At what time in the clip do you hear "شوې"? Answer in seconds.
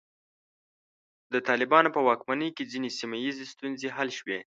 4.19-4.37